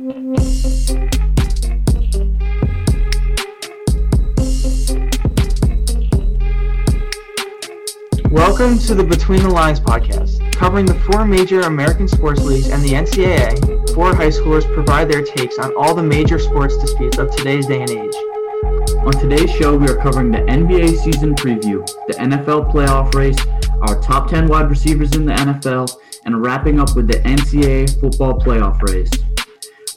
[0.00, 0.16] Welcome
[8.78, 12.92] to the Between the Lines podcast, covering the four major American sports leagues and the
[12.92, 13.94] NCAA.
[13.94, 17.82] Four high schoolers provide their takes on all the major sports disputes of today's day
[17.82, 18.14] and age.
[19.04, 23.36] On today's show, we are covering the NBA season preview, the NFL playoff race,
[23.82, 25.94] our top 10 wide receivers in the NFL,
[26.24, 29.10] and wrapping up with the NCAA football playoff race.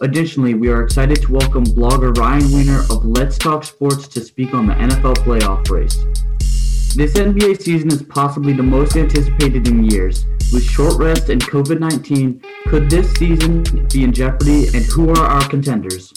[0.04, 4.53] Additionally, we are excited to welcome blogger Ryan Weiner of Let's Talk Sports to speak
[4.53, 5.95] on the NFL playoff race.
[6.94, 10.25] This NBA season is possibly the most anticipated in years.
[10.52, 13.63] With short rest and COVID 19, could this season
[13.94, 16.11] be in jeopardy and who are our contenders?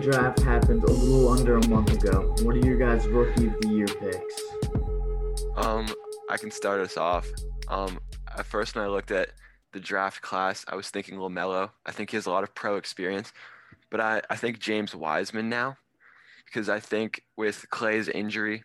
[0.00, 2.34] NBA draft happened a little under a month ago.
[2.42, 4.42] What are your guys' rookie of the year picks?
[5.56, 5.86] Um,
[6.30, 7.28] I can start us off.
[7.68, 7.98] Um,
[8.36, 9.30] at first, when I looked at
[9.72, 11.70] the draft class, I was thinking LaMelo.
[11.84, 13.32] I think he has a lot of pro experience,
[13.90, 15.76] but I, I think James Wiseman now,
[16.46, 18.64] because I think with Klay's injury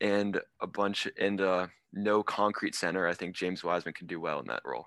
[0.00, 4.38] and a bunch and uh, no concrete center, I think James Wiseman can do well
[4.38, 4.86] in that role.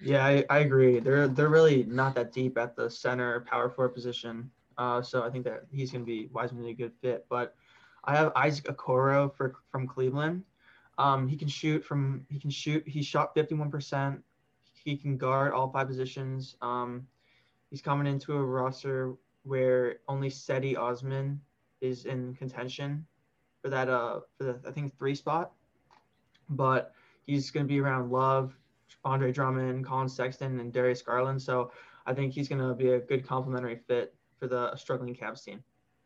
[0.00, 1.00] Yeah, I, I agree.
[1.00, 4.50] They're they're really not that deep at the center power forward position.
[4.78, 7.26] Uh, so I think that he's going to be Wiseman a good fit.
[7.28, 7.54] But
[8.04, 10.44] I have Isaac Okoro for from Cleveland.
[10.98, 12.86] Um, he can shoot from he can shoot.
[12.86, 14.20] He shot 51%.
[14.84, 16.56] He can guard all five positions.
[16.60, 17.06] Um,
[17.70, 21.40] he's coming into a roster where only Cedi Osman
[21.80, 23.04] is in contention
[23.62, 25.52] for that uh for the I think three spot.
[26.50, 26.92] But
[27.26, 28.54] he's going to be around Love,
[29.04, 31.40] Andre Drummond, Collin Sexton, and Darius Garland.
[31.40, 31.72] So
[32.06, 35.62] I think he's going to be a good complementary fit for the struggling Cavs team.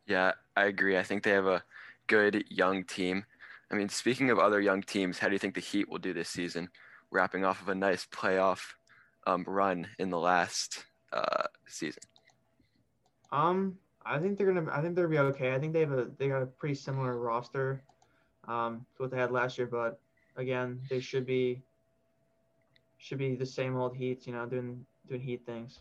[0.06, 0.96] Yeah, I agree.
[0.96, 1.62] I think they have a
[2.06, 3.24] good young team.
[3.70, 6.14] I mean, speaking of other young teams, how do you think the Heat will do
[6.14, 6.68] this season,
[7.10, 8.60] wrapping off of a nice playoff
[9.26, 12.02] um, run in the last uh, season?
[13.30, 14.70] Um, I think they're gonna.
[14.72, 15.54] I think they'll be okay.
[15.54, 17.82] I think they have a they got a pretty similar roster,
[18.46, 19.66] um, to what they had last year.
[19.66, 20.00] But
[20.36, 21.62] again, they should be
[22.96, 24.26] should be the same old Heats.
[24.26, 25.80] You know, doing doing Heat things.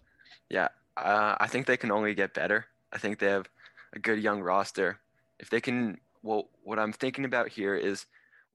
[0.49, 0.67] Yeah,
[1.03, 2.65] uh, I think they can only get better.
[2.91, 3.47] I think they have
[3.93, 4.99] a good young roster.
[5.39, 8.05] If they can, well, what I'm thinking about here is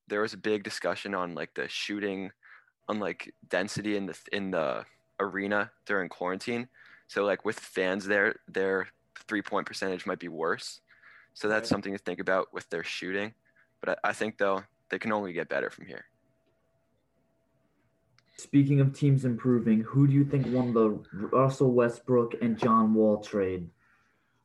[0.09, 2.33] there was a big discussion on like the shooting,
[2.89, 4.85] on like density in the in the
[5.21, 6.69] arena during quarantine.
[7.09, 8.89] So like with fans there, their
[9.29, 10.81] three point percentage might be worse.
[11.35, 11.75] So that's Right.
[11.75, 13.35] something to think about with their shooting.
[13.81, 16.05] But I, I think though they can only get better from here.
[18.39, 23.21] Speaking of teams improving, who do you think won the Russell Westbrook and John Wall
[23.21, 23.69] trade?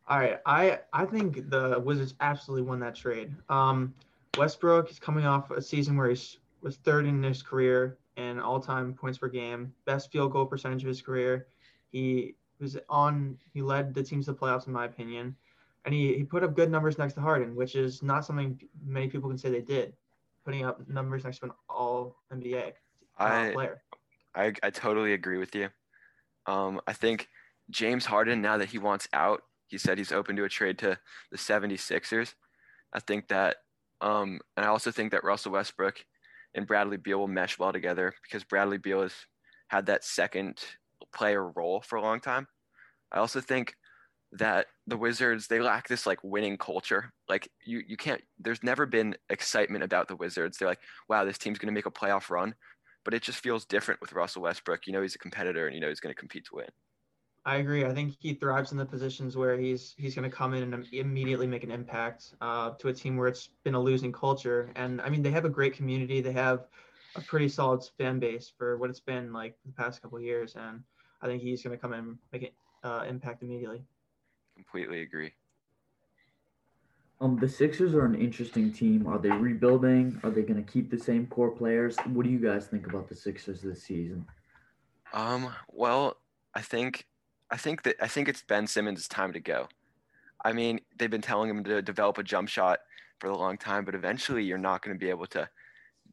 [0.07, 3.33] All right, I I think the Wizards absolutely won that trade.
[3.49, 3.93] Um,
[4.37, 6.19] Westbrook is coming off a season where he
[6.61, 10.87] was third in his career in all-time points per game, best field goal percentage of
[10.87, 11.47] his career.
[11.89, 13.37] He was on.
[13.53, 15.35] He led the team to the playoffs in my opinion,
[15.85, 19.07] and he he put up good numbers next to Harden, which is not something many
[19.07, 19.93] people can say they did,
[20.43, 22.73] putting up numbers next to an All NBA
[23.19, 23.81] I player.
[24.35, 25.69] I, I totally agree with you.
[26.45, 27.27] Um, I think
[27.69, 30.97] James Harden, now that he wants out, he said he's open to a trade to
[31.31, 32.33] the 76ers.
[32.93, 33.57] I think that,
[33.99, 36.05] um, and I also think that Russell Westbrook
[36.55, 39.13] and Bradley Beal will mesh well together because Bradley Beal has
[39.69, 40.59] had that second
[41.13, 42.47] player role for a long time.
[43.11, 43.75] I also think
[44.33, 47.13] that the Wizards they lack this like winning culture.
[47.29, 50.57] Like you you can't there's never been excitement about the Wizards.
[50.57, 52.53] They're like, wow, this team's gonna make a playoff run.
[53.07, 54.85] But it just feels different with Russell Westbrook.
[54.85, 56.67] You know he's a competitor and you know he's gonna compete to win.
[57.45, 57.85] I agree.
[57.85, 60.85] I think he thrives in the positions where he's he's going to come in and
[60.91, 64.69] immediately make an impact uh, to a team where it's been a losing culture.
[64.75, 66.19] And I mean, they have a great community.
[66.19, 66.67] They have
[67.15, 70.57] a pretty solid fan base for what it's been like the past couple of years.
[70.57, 70.83] And
[71.21, 72.49] I think he's going to come in and make an
[72.83, 73.85] uh, impact immediately.
[74.55, 75.31] Completely agree.
[77.19, 79.07] Um, the Sixers are an interesting team.
[79.07, 80.19] Are they rebuilding?
[80.23, 81.95] Are they going to keep the same core players?
[82.05, 84.25] What do you guys think about the Sixers this season?
[85.13, 86.17] Um, well,
[86.53, 87.07] I think
[87.49, 89.67] I think that I think it's Ben Simmons' time to go.
[90.45, 92.79] I mean, they've been telling him to develop a jump shot
[93.19, 95.49] for a long time, but eventually you're not going to be able to.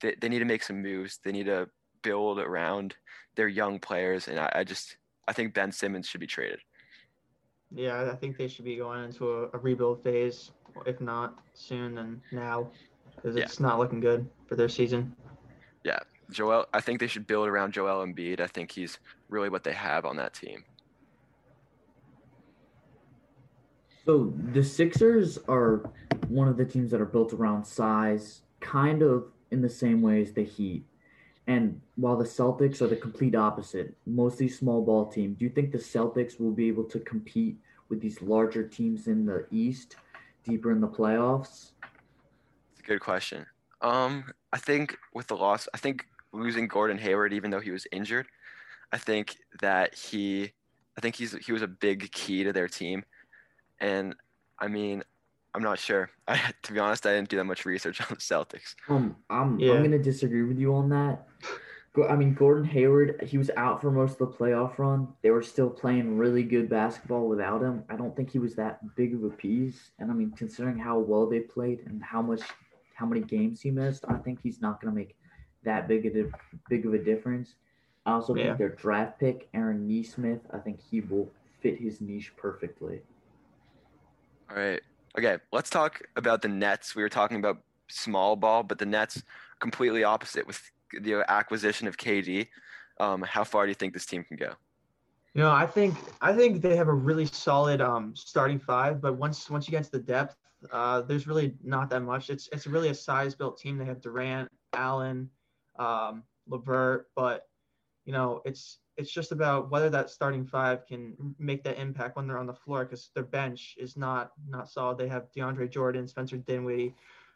[0.00, 1.18] They, they need to make some moves.
[1.22, 1.68] They need to
[2.02, 2.94] build around
[3.36, 4.96] their young players, and I, I just
[5.28, 6.60] I think Ben Simmons should be traded.
[7.70, 10.52] Yeah, I think they should be going into a, a rebuild phase,
[10.86, 12.70] if not soon, then now,
[13.16, 13.44] because Yeah.
[13.44, 15.14] it's not looking good for their season.
[15.84, 16.00] Yeah,
[16.30, 18.40] Joel, I think they should build around Joel Embiid.
[18.40, 18.98] I think he's
[19.28, 20.64] really what they have on that team.
[24.04, 25.90] So the Sixers are
[26.28, 30.20] one of the teams that are built around size, kind of in the same way
[30.20, 30.84] as the Heat.
[31.46, 35.72] And while the Celtics are the complete opposite, mostly small ball team, do you think
[35.72, 39.96] the Celtics will be able to compete with these larger teams in the East
[40.44, 41.72] deeper in the playoffs?
[42.72, 43.46] It's a good question.
[43.80, 47.86] Um, I think with the loss, I think losing Gordon Hayward, even though he was
[47.92, 48.26] injured,
[48.92, 50.52] I think that he,
[50.96, 53.04] I think he's he was a big key to their team,
[53.80, 54.14] and
[54.58, 55.02] I mean,
[55.54, 56.10] I'm not sure.
[56.28, 58.74] I, to be honest, I didn't do that much research on the Celtics.
[58.88, 59.72] Um, I'm Yeah.
[59.72, 61.26] I'm gonna disagree with you on that.
[62.02, 65.08] I mean, Gordon Hayward, he was out for most of the playoff run.
[65.22, 67.84] They were still playing really good basketball without him.
[67.88, 69.92] I don't think he was that big of a piece.
[70.00, 72.40] And I mean, considering how well they played and how much,
[72.96, 75.16] how many games he missed, I think he's not gonna make
[75.62, 76.30] that big of a
[76.68, 77.54] big of a difference.
[78.06, 78.46] I also Yeah.
[78.46, 81.30] think their draft pick, Aaron Nesmith, I think he will
[81.60, 83.02] fit his niche perfectly.
[84.50, 84.82] All right.
[85.16, 86.96] Okay, let's talk about the Nets.
[86.96, 89.22] We were talking about small ball, but the Nets
[89.60, 90.60] completely opposite with
[91.00, 92.48] the acquisition of KD.
[93.00, 94.52] Um, how far do you think this team can go?
[95.34, 99.16] You know, I think I think they have a really solid um, starting five, but
[99.16, 100.36] once once you get to the depth,
[100.72, 102.30] uh, there's really not that much.
[102.30, 103.76] It's it's really a size built team.
[103.76, 105.28] They have Durant, Allen,
[105.78, 107.48] um, Levert, but
[108.04, 112.28] you know, it's it's just about whether that starting five can make that impact when
[112.28, 114.98] they're on the floor because their bench is not not solid.
[114.98, 116.94] They have DeAndre Jordan, Spencer Dinwiddie,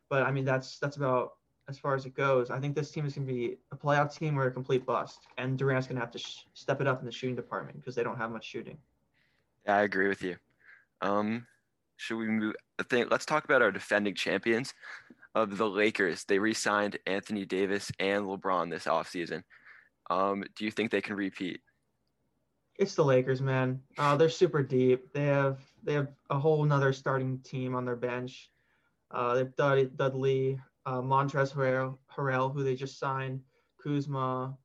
[0.08, 1.32] but I mean that's that's about
[1.68, 2.50] as far as it goes.
[2.50, 5.20] I think this team is going to be a playoff team or a complete bust,
[5.36, 7.94] and Durant's going to have to sh- step it up in the shooting department because
[7.94, 8.78] they don't have much shooting.
[9.66, 10.36] Yeah, I agree with you.
[11.02, 11.46] Um,
[11.96, 12.54] should we move?
[12.78, 14.72] I think let's talk about our defending champions
[15.34, 16.24] of the Lakers.
[16.24, 19.42] They re-signed Anthony Davis and LeBron this offseason.
[20.10, 21.60] Um, do you think they can repeat?
[22.78, 23.80] It's the Lakers, man.
[23.98, 25.12] Uh, they're super deep.
[25.12, 28.50] They have they have a whole another starting team on their bench.
[29.10, 33.40] Uh, they've Dud- Dudley, uh, Montrezl Harrell, who they just signed,
[33.82, 34.56] Kuzma,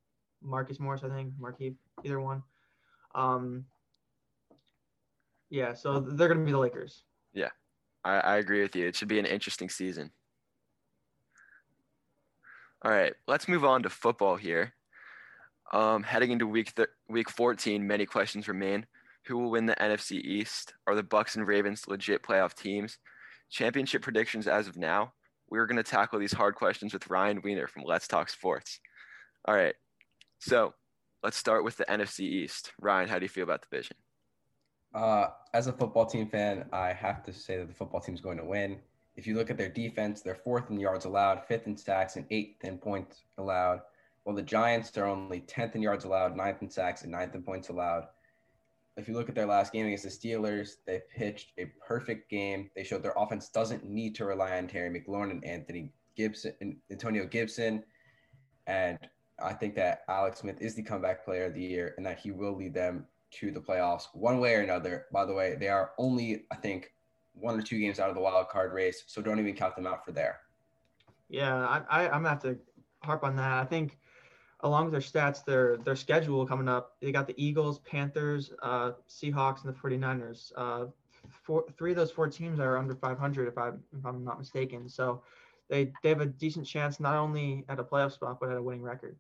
[0.42, 2.44] Marcus Morris, I think, Marquise, either one.
[3.16, 3.66] Um,
[5.50, 7.04] yeah, so they're gonna be the Lakers.
[8.04, 8.88] I, I agree with you.
[8.88, 10.12] It should be an interesting season.
[12.84, 14.74] All right, let's move on to football here.
[15.72, 18.86] Um, heading into week th- week 14, many questions remain.
[19.28, 20.74] Who will win the NFC East?
[20.86, 22.98] Are the Bucs and Ravens legit playoff teams?
[23.50, 25.14] Championship predictions as of now.
[25.54, 28.80] We're going to tackle these hard questions with Ryan Weiner from Let's Talk Sports.
[29.46, 29.76] All right,
[30.40, 30.74] so
[31.22, 32.72] let's start with the NFC East.
[32.82, 33.96] Ryan, how do you feel about the division?
[34.96, 38.20] Uh, as a football team fan, I have to say that the football team is
[38.22, 38.80] going to win.
[39.16, 42.26] If you look at their defense, they're fourth in yards allowed, fifth in sacks, and
[42.32, 43.82] eighth in points allowed.
[44.24, 47.44] While the Giants are only 10th in yards allowed, ninth in sacks, and ninth in
[47.44, 48.08] points allowed.
[48.96, 52.70] If you look at their last game against the Steelers, they pitched a perfect game.
[52.76, 56.76] They showed their offense doesn't need to rely on Terry McLaurin and Anthony Gibson and
[56.92, 57.84] Antonio Gibson.
[58.68, 59.00] And
[59.42, 62.32] I think that Alex Smith is the comeback player of the year and that he
[62.32, 65.06] will lead them to the playoffs one way or another.
[65.12, 66.92] By the way, they are only, I think,
[67.34, 69.88] one or two games out of the wild card race, so don't even count them
[69.88, 70.40] out for there.
[71.30, 72.58] Yeah, I, I I'm gonna have to
[73.02, 73.54] harp on that.
[73.54, 73.98] I think
[74.64, 78.94] along with their stats, their their schedule coming up, they got the Eagles, Panthers, uh,
[79.08, 80.52] Seahawks, and the 49ers.
[80.56, 80.86] Uh,
[81.30, 84.90] four, three of those four teams are under 500, if I'm if I'm not mistaken.
[84.90, 85.22] So
[85.70, 88.62] they they have a decent chance not only at a playoff spot but at a
[88.62, 89.18] winning record.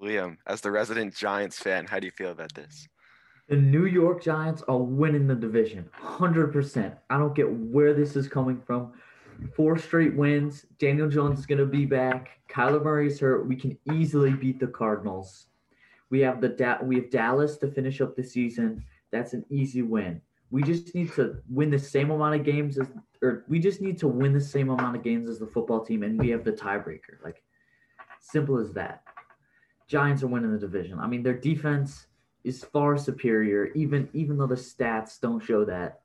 [0.00, 2.88] Liam, as the resident Giants fan, how do you feel about this?
[3.48, 6.94] The New York Giants are winning the division, hundred percent.
[7.10, 8.92] I don't get where this is coming from.
[9.54, 10.66] Four straight wins.
[10.78, 12.40] Daniel Jones is gonna be back.
[12.48, 13.46] Kyler Murray is hurt.
[13.46, 15.46] We can easily beat the Cardinals.
[16.10, 18.84] We have the da- we have Dallas to finish up the season.
[19.10, 20.20] That's an easy win.
[20.50, 22.88] We just need to win the same amount of games as,
[23.22, 26.02] or we just need to win the same amount of games as the football team,
[26.02, 27.22] and we have the tiebreaker.
[27.24, 27.42] Like,
[28.20, 29.04] simple as that.
[29.88, 30.98] Giants are winning the division.
[30.98, 32.06] I mean, their defense
[32.44, 36.00] is far superior, even even though the stats don't show that.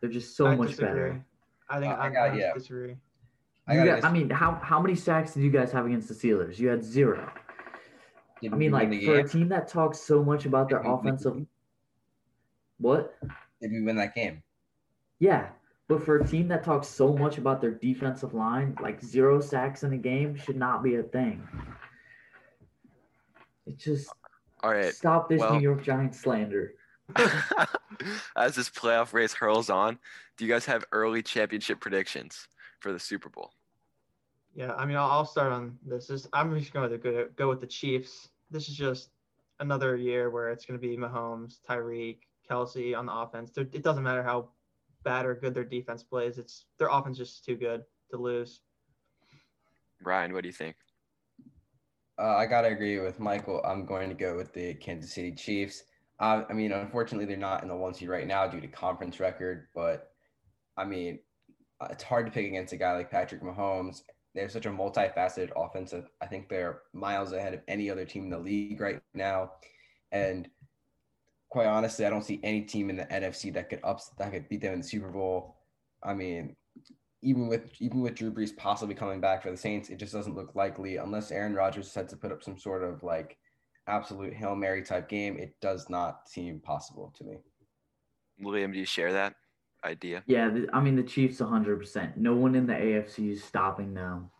[0.00, 0.88] They're just so I much disagree.
[0.88, 1.26] better.
[1.68, 2.54] I think Uh, I I, got- I yeah.
[2.54, 2.96] disagree.
[3.68, 6.58] I gotta I mean, how how many sacks did you guys have against the Steelers?
[6.58, 7.28] You had zero.
[8.40, 10.88] Did I mean, like the for a team that talks so much about their Did
[10.88, 11.46] we offensive,
[12.78, 13.16] what?
[13.60, 14.42] Did we win that game?
[15.18, 15.48] Yeah,
[15.88, 19.82] but for a team that talks so much about their defensive line, like zero sacks
[19.82, 21.42] in a game should not be a thing.
[23.66, 24.08] It just
[24.62, 24.94] All right.
[24.94, 26.74] stop this well- New York Giants slander.
[28.36, 29.98] As this playoff race hurls on,
[30.36, 32.48] do you guys have early championship predictions
[32.80, 33.52] for the Super Bowl?
[34.54, 36.06] Yeah, I mean, I'll, I'll start on this.
[36.06, 38.28] this I'm just going to go, go with the Chiefs.
[38.50, 39.10] This is just
[39.60, 42.18] another year where it's going to be Mahomes, Tyreek,
[42.50, 43.50] Kelce on the offense.
[43.50, 44.48] They're, it doesn't matter how
[45.04, 46.38] bad or good their defense plays.
[46.38, 48.60] It's their offense just too good to lose.
[50.02, 50.76] Ryan, what do you think?
[52.18, 53.60] Uh, I gotta agree with Michael.
[53.62, 55.84] I'm going to go with the Kansas City Chiefs.
[56.18, 59.20] Uh, I mean, unfortunately, they're not in the one seed right now due to conference
[59.20, 59.68] record.
[59.74, 60.10] But
[60.76, 61.18] I mean,
[61.80, 64.02] uh, it's hard to pick against a guy like Patrick Mahomes.
[64.34, 66.08] They're such a multifaceted offensive.
[66.20, 69.52] I think they're miles ahead of any other team in the league right now.
[70.12, 70.48] And
[71.48, 74.48] quite honestly, I don't see any team in the NFC that could ups that could
[74.48, 75.56] beat them in the Super Bowl.
[76.02, 76.56] I mean,
[77.22, 80.34] even with even with Drew Brees possibly coming back for the Saints, it just doesn't
[80.34, 83.38] look likely unless Aaron Rodgers said to put up some sort of like
[83.86, 85.38] absolute hail mary type game.
[85.38, 87.36] It does not seem possible to me.
[88.40, 89.34] William, do you share that
[89.84, 90.22] idea?
[90.26, 92.16] Yeah, I mean the Chiefs 100%.
[92.16, 94.30] No one in the AFC is stopping them.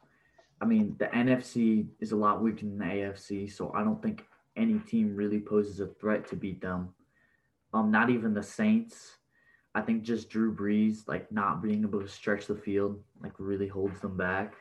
[0.60, 4.24] I mean, the NFC is a lot weaker than the AFC, so I don't think
[4.56, 6.94] any team really poses a threat to beat them.
[7.74, 9.16] Um, not even the Saints.
[9.74, 13.68] I think just Drew Brees, like not being able to stretch the field, like really
[13.68, 14.54] holds them back.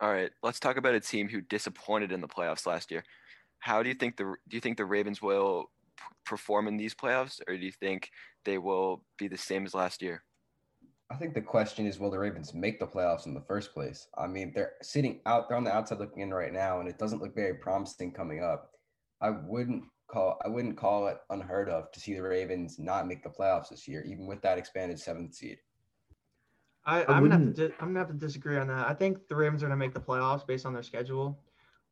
[0.00, 3.02] All right, let's talk about a team who disappointed in the playoffs last year.
[3.58, 5.70] How do you think the do you think the Ravens will
[6.24, 8.10] perform in these playoffs, or do you think
[8.44, 10.22] they will be the same as last year?
[11.10, 14.06] I think the question is, will the Ravens make the playoffs in the first place?
[14.16, 16.98] I mean, they're sitting out, they're on the outside looking in right now, and it
[16.98, 18.72] doesn't look very promising coming up.
[19.20, 23.22] I wouldn't call, I wouldn't call it unheard of to see the Ravens not make
[23.22, 25.58] the playoffs this year, even with that expanded seventh seed.
[26.88, 28.88] I, I'm gonna, di- I'm gonna have to disagree on that.
[28.88, 31.38] I think the Ravens are gonna make the playoffs based on their schedule,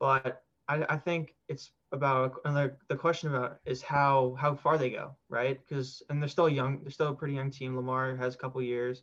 [0.01, 4.79] but I, I think it's about and the, the question about is how how far
[4.79, 5.61] they go, right?
[5.69, 7.77] Because and they're still young, they're still a pretty young team.
[7.77, 9.03] Lamar has a couple years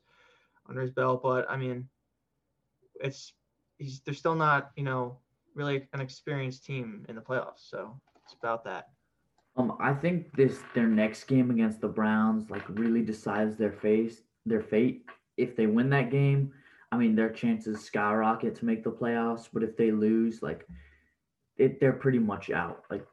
[0.68, 1.88] under his belt, but I mean,
[3.00, 3.34] it's
[3.78, 5.20] he's they're still not you know
[5.54, 8.88] really an experienced team in the playoffs, so it's about that.
[9.58, 14.24] Um, I think this their next game against the Browns like really decides their face
[14.48, 15.06] their fate
[15.38, 16.52] if they win that game,
[16.92, 19.50] I mean, their chances skyrocket to make the playoffs.
[19.52, 20.68] But if they lose, like,
[21.58, 22.84] it, they're pretty much out.
[22.90, 23.06] Like,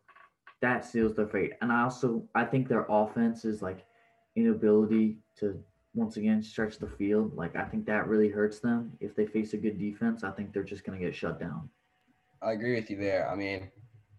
[0.60, 1.52] that seals their fate.
[1.62, 3.86] And I also, I think their offense is like
[4.36, 5.58] inability to
[5.94, 7.34] once again stretch the field.
[7.34, 8.92] Like, I think that really hurts them.
[9.00, 11.68] If they face a good defense, I think they're just going to get shut down.
[12.42, 13.28] I agree with you there.
[13.28, 13.70] I mean,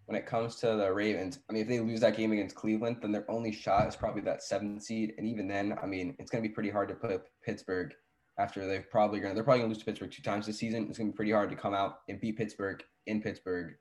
[0.06, 2.98] when it comes to the Ravens, I mean, if they lose that game against Cleveland,
[3.00, 5.14] then their only shot is probably that seventh seed.
[5.16, 7.94] And even then, I mean, it's going to be pretty hard to put Pittsburgh
[8.38, 10.58] after they've probably going to, they're probably going to lose to Pittsburgh two times this
[10.58, 10.86] season.
[10.88, 13.74] It's going to be pretty hard to come out and beat Pittsburgh in Pittsburgh.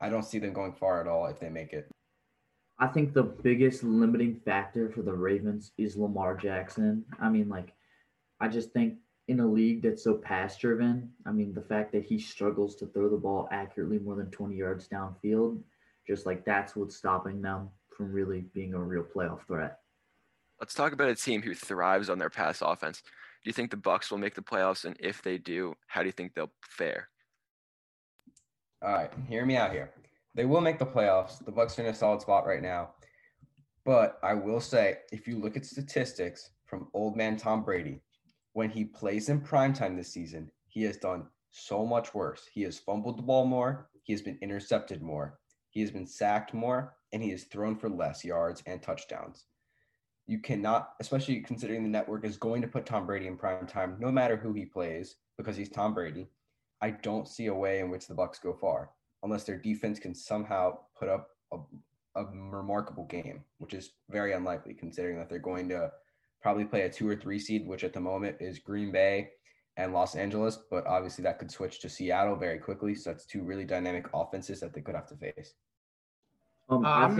[0.00, 1.88] I don't see them going far at all if they make it.
[2.78, 7.04] I think the biggest limiting factor for the Ravens is Lamar Jackson.
[7.20, 7.72] I mean, like,
[8.40, 12.04] I just think in a league that's so pass driven, I mean, the fact that
[12.04, 15.60] he struggles to throw the ball accurately more than 20 yards downfield,
[16.06, 19.80] just like that's what's stopping them from really being a real playoff threat.
[20.60, 23.02] Let's talk about a team who thrives on their pass offense.
[23.02, 24.84] Do you think the Bucs will make the playoffs?
[24.84, 27.08] And if they do, how do you think they'll fare?
[28.82, 29.90] All right, hear me out here.
[30.34, 31.44] They will make the playoffs.
[31.44, 32.90] The Bucs are in a solid spot right now.
[33.84, 38.00] But I will say, if you look at statistics from old man Tom Brady,
[38.56, 42.48] when he plays in primetime this season, he has done so much worse.
[42.50, 46.54] He has fumbled the ball more, he has been intercepted more, he has been sacked
[46.54, 49.44] more, and he has thrown for less yards and touchdowns.
[50.26, 53.96] You cannot, especially considering the network is going to put Tom Brady in prime time,
[54.00, 56.26] no matter who he plays, because he's Tom Brady.
[56.80, 58.88] I don't see a way in which the Bucs go far
[59.22, 61.58] unless their defense can somehow put up a,
[62.14, 65.90] a remarkable game, which is very unlikely considering that they're going to
[66.46, 69.30] probably play a two or three seed, which at the moment is Green Bay
[69.76, 70.56] and Los Angeles.
[70.70, 72.94] But obviously, that could switch to Seattle very quickly.
[72.94, 75.54] So that's two really dynamic offenses that they could have to face.
[76.68, 77.18] Um, uh, I think,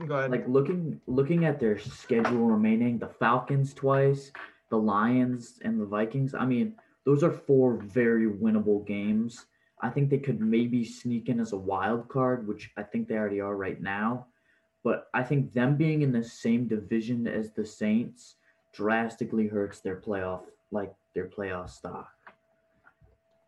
[0.00, 0.32] not, go ahead.
[0.32, 4.32] like looking looking at their schedule remaining, the Falcons twice,
[4.70, 6.34] the Lions, and the Vikings.
[6.34, 6.74] I mean,
[7.04, 9.46] those are four very winnable games.
[9.80, 13.14] I think they could maybe sneak in as a wild card, which I think they
[13.14, 14.26] already are right now.
[14.82, 18.34] But I think them being in the same division as the Saints
[18.72, 22.10] drastically hurts their playoff like their playoff stock.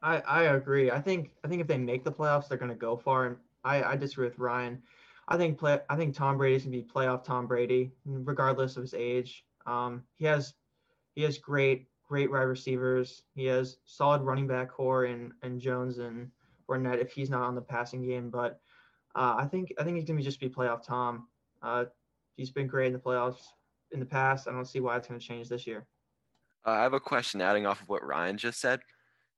[0.02, 0.90] I, I agree.
[0.90, 3.26] I think I think if they make the playoffs, they're going to go far.
[3.26, 4.82] And I, I disagree with Ryan.
[5.28, 8.82] I think play I think Tom Brady's going to be playoff Tom Brady, regardless of
[8.82, 9.44] his age.
[9.66, 10.54] Um, he has
[11.14, 13.22] he has great great wide receivers.
[13.34, 16.30] He has solid running back core and and Jones and
[16.68, 18.30] Fournette if he's not on the passing game.
[18.30, 18.60] But
[19.14, 21.28] uh, I think I think he's going to just be playoff Tom.
[21.62, 21.84] Uh,
[22.36, 23.42] he's been great in the playoffs
[23.92, 24.48] in the past.
[24.48, 25.86] I don't see why it's going to change this year.
[26.66, 28.80] Uh, I have a question adding off of what Ryan just said.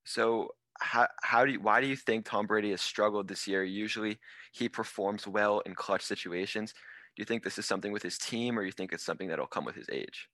[0.04, 3.62] So, how, how do you, why do you think Tom Brady has struggled this year?
[3.62, 4.18] Usually,
[4.52, 6.72] he performs well in clutch situations.
[6.72, 9.46] Do you think this is something with his team, or you think it's something that'll
[9.46, 10.28] come with his age?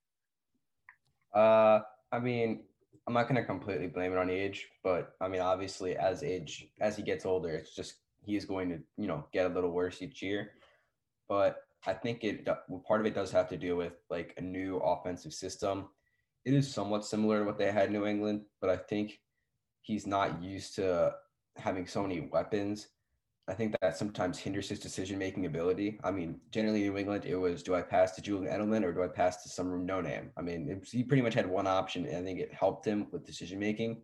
[1.35, 2.63] Uh, I mean,
[3.07, 6.97] I'm not gonna completely blame it on age, but I mean, obviously, as age as
[6.97, 7.95] he gets older, it's just
[8.25, 10.53] he is going to you know get a little worse each year.
[11.29, 11.57] But
[11.87, 12.47] I think it
[12.87, 15.89] part of it does have to do with like a new offensive system.
[16.45, 19.21] It is somewhat similar to what they had in New England, but I think
[19.83, 21.15] he's not used to
[21.57, 22.89] having so many weapons
[23.49, 25.99] I think that sometimes hinders his decision making ability.
[26.05, 28.93] I mean, generally in New England, it was do I pass to Julian Edelman or
[28.93, 30.31] do I pass to some no name?
[30.37, 33.25] I mean, he pretty much had one option, and I think it helped him with
[33.25, 34.03] decision making.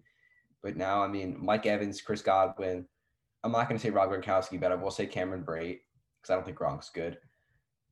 [0.62, 2.86] But now, I mean, Mike Evans, Chris Godwin.
[3.42, 5.80] I'm not going to say Rob Gronkowski, but I will say Cameron Brate
[6.22, 7.18] because I don't think Gronk's good.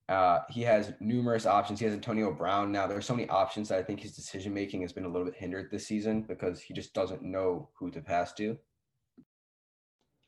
[0.08, 1.78] Uh, he has numerous options.
[1.78, 2.86] He has Antonio Brown now.
[2.86, 5.24] There are so many options that I think his decision making has been a little
[5.24, 8.58] bit hindered this season because he just doesn't know who to pass to.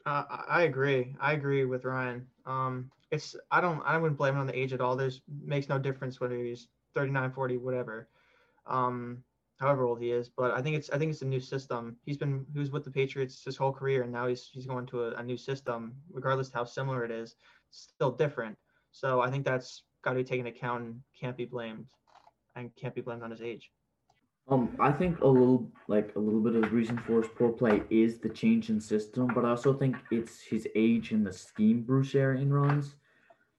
[0.07, 1.17] Uh, I agree.
[1.21, 2.27] I agree with Ryan.
[2.47, 4.97] Um, it's I don't I wouldn't blame him on the age at all.
[4.97, 8.09] There's makes no difference whether he's 39, 40, whatever.
[8.67, 9.25] Um,
[9.57, 10.29] however old he is.
[10.29, 11.97] But I think it's I think it's a new system.
[12.05, 15.05] He's been was with the Patriots his whole career, and now he's he's going to
[15.05, 15.95] a, a new system.
[16.11, 17.37] Regardless how similar it is,
[17.71, 18.57] still different.
[18.95, 21.87] So I think that's got to be taken into account and can't be blamed,
[22.55, 23.73] and can't be blamed on his age.
[24.49, 27.83] Um, I think a little like a little bit of reason for his poor play
[27.91, 31.83] is the change in system, but I also think it's his age and the scheme
[31.83, 32.95] Bruce Arian runs.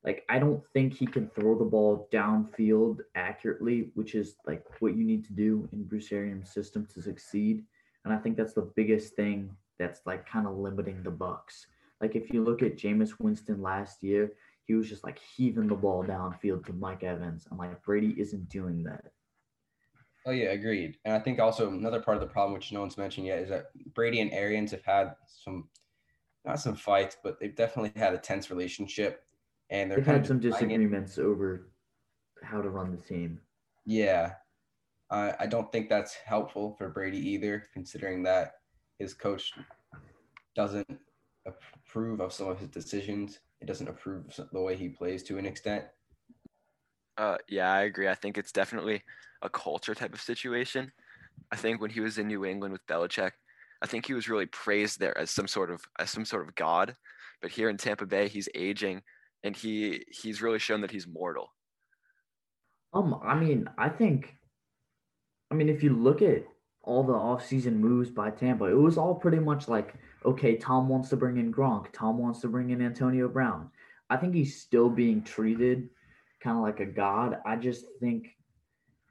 [0.05, 4.95] Like I don't think he can throw the ball downfield accurately, which is like what
[4.95, 7.65] you need to do in Bruce Arians' system to succeed.
[8.05, 11.65] And I think that's the biggest thing that's like kind of limiting the Bucs.
[11.99, 14.31] Like if you look at Jameis Winston last year,
[14.65, 16.11] he was just like heaving the ball mm-hmm.
[16.11, 19.05] downfield to Mike Evans, I'm like Brady isn't doing that.
[20.25, 20.97] Oh yeah, agreed.
[21.05, 23.49] And I think also another part of the problem, which no one's mentioned yet, is
[23.49, 25.69] that Brady and Arians have had some,
[26.43, 29.23] not some fights, but they've definitely had a tense relationship,
[29.69, 31.23] and they're they've had some disagreements it.
[31.23, 31.69] over
[32.41, 33.39] how to run the team.
[33.85, 34.33] Yeah,
[35.11, 38.53] I I don't think that's helpful for Brady either, considering that
[38.97, 39.53] his coach
[40.55, 40.99] doesn't
[41.45, 43.39] approve of some of his decisions.
[43.65, 45.85] It doesn't approve the way he plays to an extent.
[47.17, 48.07] Uh, yeah, I agree.
[48.07, 49.01] I think it's definitely
[49.41, 50.91] a culture type of situation.
[51.51, 53.31] I think when he was in New England with Belichick,
[53.81, 56.53] I think he was really praised there as some sort of as some sort of
[56.53, 56.95] god.
[57.41, 59.01] But here in Tampa Bay, he's aging,
[59.43, 61.49] and he he's really shown that he's mortal.
[62.93, 64.35] Um, I mean, I think,
[65.49, 66.43] I mean, if you look at
[66.83, 69.95] all the offseason moves by Tampa, it was all pretty much like,
[70.25, 73.69] okay, Tom wants to bring in Gronk, Tom wants to bring in Antonio Brown.
[74.09, 75.89] I think he's still being treated
[76.45, 77.39] kind of like a god.
[77.45, 78.35] I just think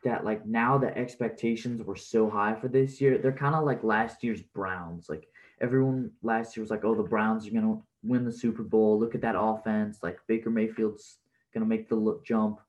[0.05, 3.19] that like now the expectations were so high for this year.
[3.19, 5.09] They're kind of like last year's Browns.
[5.09, 5.27] Like
[5.61, 8.99] everyone last year was like, oh, the Browns are gonna win the Super Bowl.
[9.01, 9.99] Look at that offense.
[10.03, 11.19] Like Baker Mayfield's
[11.53, 12.61] gonna make the look jump.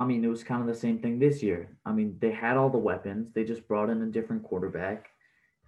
[0.00, 1.76] I mean, it was kind of the same thing this year.
[1.86, 3.32] I mean, they had all the weapons.
[3.32, 5.08] They just brought in a different quarterback,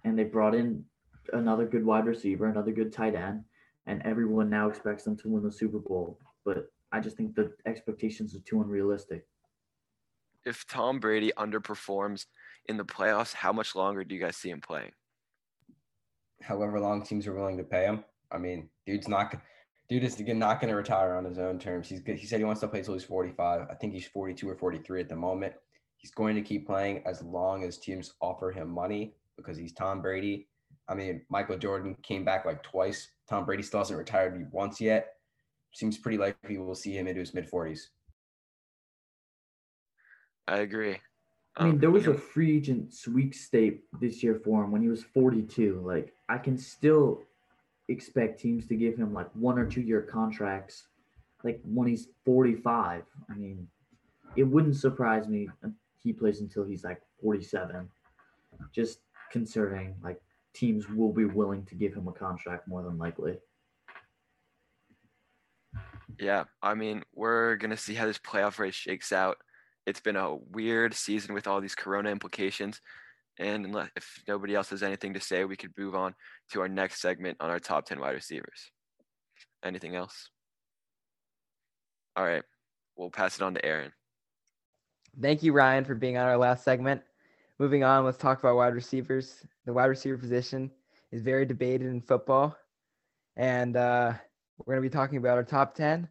[0.03, 0.85] and they brought in
[1.33, 3.43] another good wide receiver, another good tight end,
[3.85, 6.19] and everyone now expects them to win the Super Bowl.
[6.45, 9.25] But I just think the expectations are too unrealistic.
[10.45, 12.25] If Tom Brady underperforms
[12.67, 14.91] in the playoffs, how much longer do you guys see him playing?
[16.41, 18.03] However long teams are willing to pay him.
[18.31, 19.35] I mean, dude's not
[19.91, 21.89] dude is not going to retire on his own terms.
[21.89, 23.67] He's he said he wants to play till he's 45.
[23.69, 25.53] I think he's 42 or 43 at the moment.
[25.97, 30.01] He's going to keep playing as long as teams offer him money because he's Tom
[30.01, 30.47] Brady.
[30.87, 33.09] I mean, Michael Jordan came back like twice.
[33.29, 35.13] Tom Brady still hasn't retired once yet
[35.73, 37.87] seems pretty likely we'll see him into his mid 40s.
[40.47, 40.97] I agree.
[41.57, 44.87] I mean, um, there was a free agent sweepstake this year for him when he
[44.87, 45.81] was 42.
[45.85, 47.23] Like, I can still
[47.89, 50.87] expect teams to give him like one or two year contracts,
[51.43, 53.03] like when he's 45.
[53.29, 53.67] I mean,
[54.35, 55.49] it wouldn't surprise me
[56.03, 57.89] he plays until he's like 47.
[58.73, 58.99] Just
[59.31, 60.21] considering like
[60.53, 63.37] teams will be willing to give him a contract more than likely.
[66.19, 69.37] Yeah, I mean, we're gonna see how this playoff race shakes out.
[69.85, 72.81] It's been a weird season with all these corona implications.
[73.39, 76.13] And unless, if nobody else has anything to say, we could move on
[76.51, 78.71] to our next segment on our top 10 wide receivers.
[79.63, 80.29] Anything else?
[82.15, 82.43] All right,
[82.97, 83.93] we'll pass it on to Aaron.
[85.19, 87.01] Thank you, Ryan, for being on our last segment.
[87.61, 89.45] Moving on, let's talk about wide receivers.
[89.67, 90.71] The wide receiver position
[91.11, 92.57] is very debated in football.
[93.37, 94.13] And uh,
[94.57, 96.09] we're going to be talking about our top 10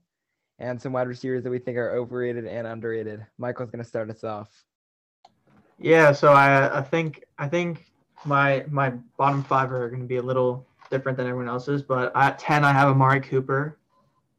[0.60, 3.26] and some wide receivers that we think are overrated and underrated.
[3.36, 4.62] Michael's going to start us off.
[5.76, 7.90] Yeah, so I I think I think
[8.24, 12.12] my my bottom five are going to be a little different than everyone else's, but
[12.14, 13.76] at 10 I have Amari Cooper,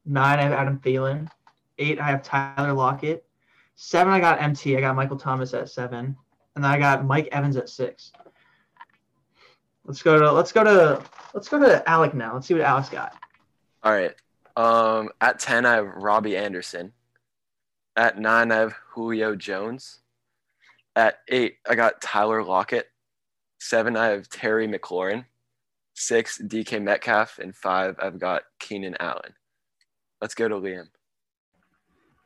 [0.06, 1.30] 9 I have Adam Thielen,
[1.78, 3.26] 8 I have Tyler Lockett,
[3.76, 6.15] 7 I got MT, I got Michael Thomas at 7.
[6.56, 8.12] And I got Mike Evans at six.
[9.86, 12.34] Let's go to let's go to let's go to Alec now.
[12.34, 13.14] Let's see what Alex got.
[13.84, 14.14] All right.
[14.56, 16.94] Um, at ten, I have Robbie Anderson.
[17.96, 20.00] At nine, I have Julio Jones.
[20.96, 22.88] At eight, I got Tyler Lockett.
[23.60, 25.26] Seven, I have Terry McLaurin.
[25.94, 29.34] Six, DK Metcalf, and five, I've got Keenan Allen.
[30.20, 30.88] Let's go to Liam.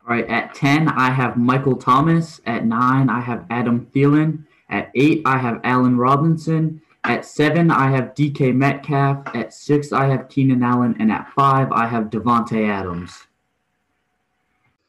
[0.08, 2.39] All right, at 10, I have Michael Thomas.
[2.46, 4.44] At 9, I have Adam Thielen.
[4.70, 6.80] At 8, I have Allen Robinson.
[7.04, 9.26] At 7, I have DK Metcalf.
[9.36, 10.96] At 6, I have Keenan Allen.
[11.00, 13.26] And at 5, I have Davante Adams.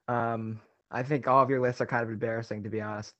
[0.07, 3.15] Um, I think all of your lists are kind of embarrassing, to be honest.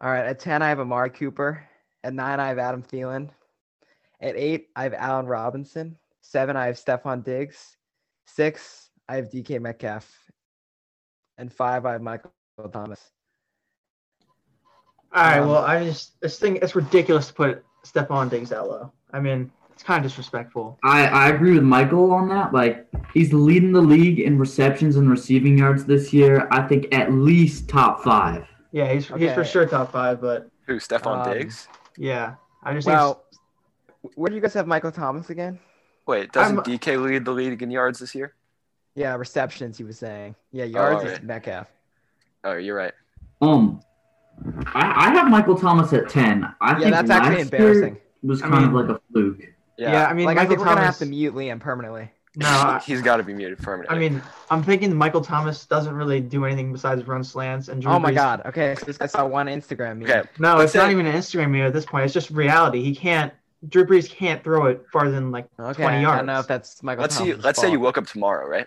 [0.00, 1.62] All right, at 10, I have Amari Cooper.
[2.02, 3.28] At 9, I have Adam Thielen.
[4.22, 5.98] At 8, I have Allen Robinson.
[6.22, 7.76] 7, I have Stefon Diggs.
[8.24, 10.21] 6, I have DK Metcalf.
[11.42, 12.30] And 5, I have Michael
[12.72, 13.10] Thomas.
[15.12, 15.38] All right.
[15.40, 18.92] Um, well, I just this thing it's ridiculous to put Stefon Diggs that low.
[19.12, 20.78] I mean, it's kind of disrespectful.
[20.84, 22.52] I, I agree with Michael on that.
[22.54, 26.46] Like, he's leading the league in receptions and receiving yards this year.
[26.52, 28.46] I think at least top five.
[28.70, 30.76] Yeah, he's he's for sure top five, but Who?
[30.76, 31.66] Stefon Um, Diggs?
[31.98, 33.24] yeah, I just Well,
[34.14, 35.58] where do you guys have Michael Thomas again?
[36.06, 38.32] Wait, doesn't I'm- DK lead the league in yards this year?
[38.94, 40.34] Yeah, receptions, he was saying.
[40.52, 41.24] Yeah, yards is alright.
[41.24, 41.66] Metcalf.
[42.44, 42.92] Oh, you're right.
[43.40, 43.80] Um,
[44.66, 46.44] I, I have Michael Thomas at 10.
[46.60, 47.96] I Yeah, think that's actually last year embarrassing.
[48.22, 49.40] was I kind of like a fluke.
[49.78, 49.92] yeah.
[49.92, 50.06] Yeah.
[50.06, 52.10] I mean, like, I Michael think we're going to have to mute Liam permanently.
[52.36, 53.96] no, I, he's got to be muted permanently.
[53.96, 57.80] I mean, I'm thinking Michael Thomas doesn't really do anything besides run slants and.
[57.80, 58.42] Drew Oh my Brees- God.
[58.46, 60.10] Okay, so this guy saw one Instagram meme.
[60.10, 60.22] okay.
[60.38, 62.04] No, Let's it's not even an Instagram meme at this point.
[62.04, 62.82] It's just reality.
[62.82, 63.32] He can't.
[63.68, 66.82] Drew Brees can't throw it farther than like Okay, 20 I don't know if that's
[66.82, 67.30] Michael let's see.
[67.30, 68.66] Thomas' Let's say you woke up tomorrow, right?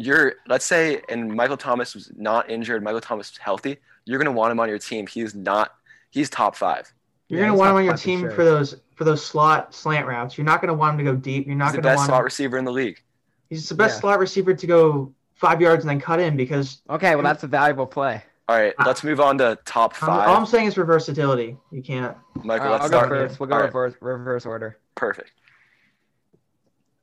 [0.00, 2.82] You're let's say, and Michael Thomas was not injured.
[2.84, 3.78] Michael Thomas was healthy.
[4.04, 5.06] You're gonna want him on your team.
[5.06, 5.74] He's not.
[6.10, 6.90] He's top five.
[7.28, 8.30] You're Yeah, gonna want him on your five for team sure.
[8.30, 10.38] for those for those slot slant routes.
[10.38, 11.46] You're not gonna want him to go deep.
[11.46, 12.24] You're not He's gonna want the best want slot him.
[12.24, 13.02] receiver in the league.
[13.50, 14.00] He's the best Yeah.
[14.02, 17.46] slot receiver to go five yards and then cut in because Okay, well, that's a
[17.48, 18.22] valuable play.
[18.48, 18.84] All right, Ah.
[18.86, 21.58] let's move on to top I'm- all I'm saying is for versatility.
[21.70, 22.16] You can't.
[22.44, 23.08] Michael, All right, let's I'll go start.
[23.08, 23.40] first.
[23.40, 24.78] We'll go All right, reverse, reverse order.
[24.94, 25.32] Perfect.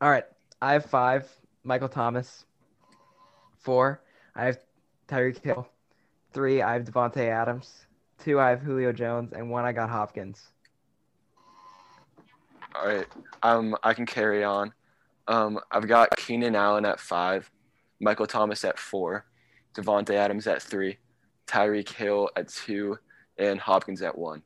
[0.01, 0.25] All right,
[0.61, 1.29] I have five.
[1.63, 2.45] Michael Thomas.
[3.65, 4.03] Four,
[4.35, 4.59] I have
[5.07, 5.67] Tyreek Hill.
[6.33, 7.87] Three, I have Davante Adams.
[8.19, 10.51] Two, I have Julio Jones, and one, I got Hopkins.
[12.75, 13.07] All right.
[13.41, 14.71] Um, I can carry on.
[15.27, 17.49] Um, I've got Keenan Allen at five,
[17.99, 19.25] Michael Thomas at four,
[19.73, 20.99] Davante Adams at three,
[21.47, 22.99] Tyreek Hill at two,
[23.39, 24.43] and Hopkins at one.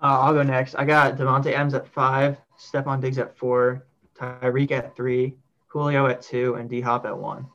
[0.00, 0.74] Uh, I'll go next.
[0.76, 3.84] I got Davante Adams at five, Stefon Diggs at four,
[4.18, 7.46] Tyreek at three, Julio at two, and D Hop at one.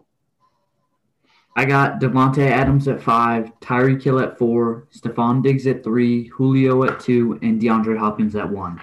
[1.55, 6.83] I got Davante Adams at five, Tyreek Hill at four, Stefon Diggs at three, Julio
[6.83, 8.81] at two, and DeAndre Hopkins at one.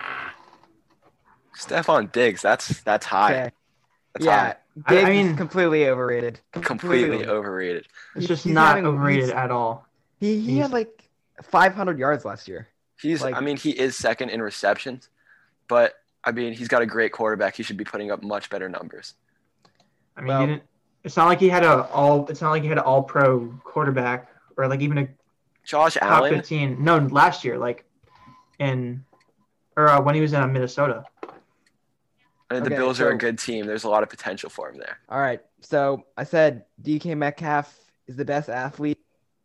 [1.56, 3.33] Stefon Diggs, that's that's high.
[3.33, 3.50] Okay.
[4.14, 4.56] That's Yeah, I-
[4.87, 6.40] I Diggs mean- is completely overrated.
[6.54, 6.61] high.
[6.62, 7.87] Completely overrated.
[8.16, 9.87] It's just He's not having- overrated at all.
[10.18, 11.09] He he He's- had like
[11.42, 12.68] 500 yards last year.
[13.00, 15.09] He's Like- I mean, he is second in receptions,
[15.68, 17.56] but I mean, he's got a great quarterback.
[17.56, 19.14] He should be putting up much better numbers.
[20.16, 20.62] I mean, Well- he didn't,
[21.04, 22.26] it's not like he had a all.
[22.28, 25.08] It's not like he had an all pro quarterback or like even a
[25.64, 26.82] Josh top Allen, 15.
[26.82, 27.84] No, last year, like
[28.58, 29.04] in
[29.76, 31.04] or uh, when he was in Minnesota.
[32.50, 33.66] and the Okay, Bills are a good team.
[33.66, 34.98] There's a lot of potential for him there.
[35.08, 38.98] All right, so I said DK Metcalf is the best athlete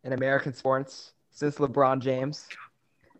[0.04, 2.48] in American sports since LeBron James.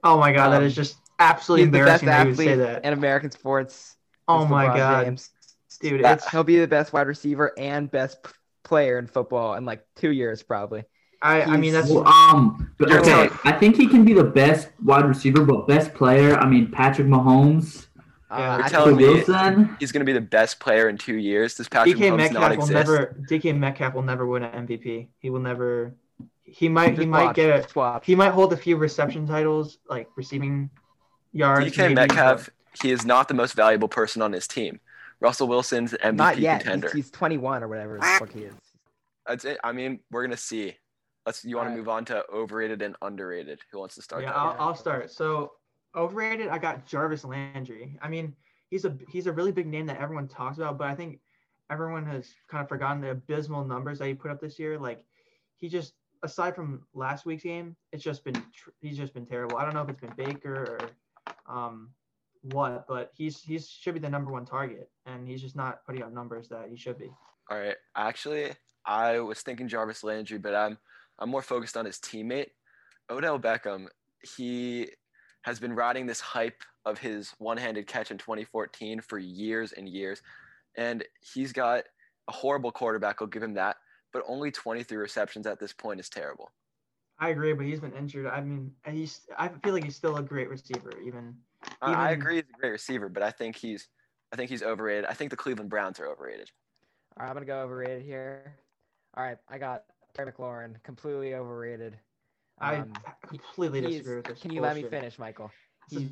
[0.05, 2.37] Oh my god, that Um, is just absolutely He's the best embarrassing that you would
[2.37, 2.85] say that.
[2.85, 3.97] in American sports.
[4.29, 5.31] Oh my LeBron god, James.
[5.79, 8.31] Dude, That- it's He'll be the best wide receiver and best p-
[8.65, 10.85] player in football in like two years, probably.
[11.23, 11.43] I.
[11.43, 15.07] I mean, that's Well, um, but okay, I think he can be the best wide
[15.07, 16.37] receiver, but best player.
[16.37, 17.87] I mean, Patrick Mahomes,
[18.29, 18.57] Uh, Yeah.
[18.59, 19.15] You're telling Russell me-
[19.55, 19.77] Wilson.
[19.79, 21.55] He's going to be the best player in two years.
[21.55, 22.75] Does Patrick DK Mahomes not Metcalf will exist?
[22.91, 23.17] never.
[23.31, 25.07] DK Metcalf will never win an MVP.
[25.21, 25.95] He will never.
[26.43, 26.91] He might.
[26.91, 27.51] He just might watch, get.
[27.61, 30.71] A, just he might hold a few reception titles, like receiving
[31.33, 31.67] yards.
[31.67, 32.51] DK maybe, Metcalf,
[32.83, 34.81] he is not the most valuable person on his team.
[35.21, 36.61] Russell Wilson's MVP Not yet.
[36.61, 36.89] contender.
[36.89, 38.55] He's, he's 21 or whatever the fuck he is.
[39.27, 39.59] That's it.
[39.65, 40.77] I mean, we're gonna see.
[41.25, 41.45] Let's.
[41.45, 43.61] You want to move on to overrated and underrated?
[43.73, 44.23] Who wants to start?
[44.23, 44.33] Yeah.
[44.33, 45.11] I'll, I'll start.
[45.11, 45.53] So
[45.97, 47.99] overrated, I got Jarvis Landry.
[48.01, 48.35] I mean,
[48.71, 51.19] he's a he's a really big name that everyone talks about, but I think
[51.71, 54.79] everyone has kind of forgotten the abysmal numbers that he put up this year.
[54.79, 55.03] Like,
[55.57, 58.41] he just aside from last week's game, it's just been
[58.81, 59.57] he's just been terrible.
[59.57, 60.79] I don't know if it's been Baker
[61.49, 61.91] or um
[62.53, 66.03] what, but he's he's should be the number one target, and he's just not putting
[66.03, 67.11] up numbers that he should be.
[67.51, 67.77] All right.
[67.97, 68.53] Actually,
[68.85, 70.79] I was thinking Jarvis Landry, but I'm
[71.19, 72.51] I'm more focused on his teammate.
[73.11, 73.87] Odell Beckham,
[74.37, 74.89] he
[75.43, 80.23] has been riding this hype of his one-handed catch in 2014 for years and years,
[80.77, 81.85] and he's got
[82.29, 83.17] a horrible quarterback.
[83.21, 83.77] I'll give him that,
[84.13, 86.51] but only 23 receptions at this point is terrible.
[87.19, 88.27] I agree, but he's been injured.
[88.27, 89.23] I mean, he's.
[89.39, 91.35] I feel like he's still a great receiver, even.
[91.83, 93.89] I- I agree he's a great receiver, but I think he's
[94.33, 95.05] I think he's overrated.
[95.05, 96.51] I think the Cleveland Browns are overrated.
[97.17, 98.59] All right, I'm gonna go overrated here.
[99.15, 101.99] All right, I got Terry McLaurin, completely overrated.
[102.59, 102.93] I Um,
[103.29, 104.41] completely disagree with this.
[104.41, 105.51] Can you let me finish, Michael?
[105.89, 106.11] He's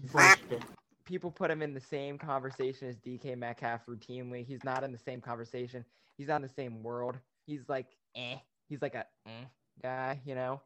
[1.05, 4.45] people put him in the same conversation as DK Metcalf routinely.
[4.45, 5.85] He's not in the same conversation.
[6.17, 7.19] He's not in the same world.
[7.47, 8.39] He's like, eh.
[8.69, 9.45] He's like a eh
[9.83, 10.63] guy, you know.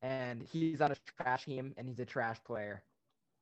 [0.00, 2.82] And he's on a trash team, and he's a trash player.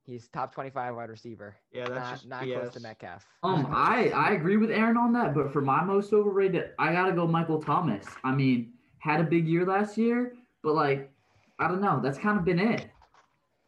[0.06, 1.56] He's top twenty-five wide receiver.
[1.72, 2.60] Yeah, that's not just not BS.
[2.60, 3.26] close to Metcalf.
[3.42, 7.12] Um, I I agree with Aaron on that, but for my most overrated, I gotta
[7.12, 8.06] go Michael Thomas.
[8.22, 11.10] I mean, had a big year last year, but like,
[11.58, 12.00] I don't know.
[12.00, 12.88] That's kind of been it.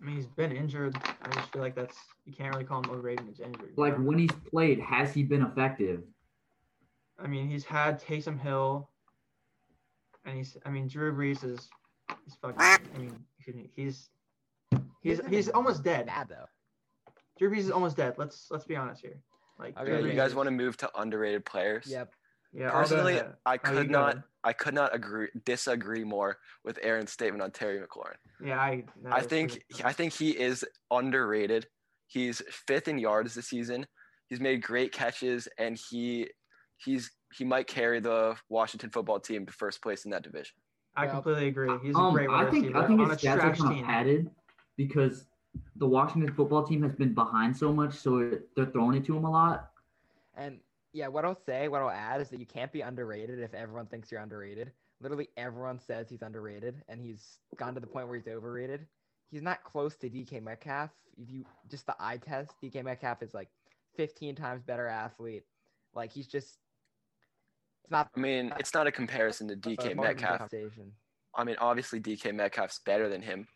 [0.00, 0.96] I mean, he's been injured.
[1.22, 3.72] I just feel like that's you can't really call him overrated when he's injured.
[3.76, 4.04] Like know?
[4.04, 6.02] when he's played, has he been effective?
[7.18, 8.88] I mean, he's had Taysom Hill,
[10.24, 10.56] and he's.
[10.64, 11.68] I mean, Drew Brees is.
[12.24, 12.60] He's fucking.
[12.60, 13.70] I mean, excuse me.
[13.74, 14.08] He's.
[15.02, 16.06] He's hasn't almost dead.
[16.06, 16.46] Bad though.
[17.38, 18.14] Drew Brees is almost dead.
[18.18, 19.18] Let's let's be honest here.
[19.58, 21.86] Like, Okay, you guys want to move to underrated players?
[21.88, 22.12] Yep.
[22.52, 22.70] Yeah.
[22.70, 23.20] Personally.
[23.44, 24.22] I Oh, could not ahead.
[24.44, 28.16] I could not agree disagree more with Aaron's statement on Terry McLaurin.
[28.44, 28.84] Yeah, I.
[29.10, 29.62] I think.
[29.84, 31.66] I think he is underrated.
[32.06, 33.86] He's fifth in yards this season.
[34.28, 36.28] He's made great catches, and he
[36.76, 40.56] he's he might carry the Washington football team to first place in that division.
[40.96, 41.70] I Well, completely agree.
[41.82, 43.40] He's a Um, great wide I think receiver I think on a his stats are
[43.40, 43.78] kind team.
[43.80, 44.30] of padded
[44.78, 45.26] because
[45.76, 49.16] the Washington football team has been behind so much, so it, they're throwing it to
[49.16, 49.72] him a lot.
[50.34, 50.60] And
[50.94, 53.86] yeah, what I'll say, what I'll add is that you can't be underrated if everyone
[53.86, 54.72] thinks you're underrated.
[55.02, 58.86] Literally everyone says he's underrated, and he's gone to the point where he's overrated.
[59.30, 60.90] He's not close to DK Metcalf.
[61.20, 63.48] If you just the eye test, DK Metcalf is like
[63.96, 65.44] 15 times better athlete.
[65.94, 66.58] Like he's just,
[67.82, 68.08] it's not.
[68.16, 70.38] I mean, it's not a comparison to DK part Metcalf.
[70.38, 70.92] conversation.
[71.34, 73.46] I mean, obviously DK Metcalf's better than him,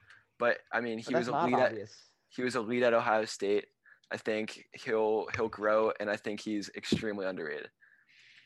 [0.43, 1.53] but I mean, But he was a lead.
[1.53, 1.89] elite at
[2.31, 3.67] he was elite at Ohio State.
[4.11, 7.69] I think he'll he'll grow, and I think he's extremely underrated.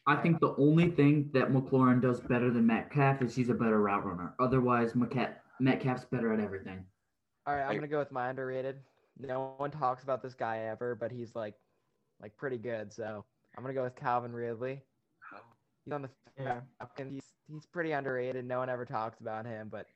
[0.07, 3.81] I think the only thing that McLaurin does better than Metcalf is he's a better
[3.81, 4.35] route runner.
[4.39, 6.85] Otherwise, Metcalf, Metcalf's better at everything.
[7.47, 8.77] All right, I'm gonna go with my underrated.
[9.19, 11.55] No one talks about this guy ever, but he's like,
[12.21, 12.93] like pretty good.
[12.93, 13.25] So
[13.57, 14.83] I'm gonna go with Calvin Ridley.
[15.87, 16.61] He's on the Yeah.
[16.99, 18.45] He's he's pretty underrated.
[18.45, 19.87] No one ever talks about him, but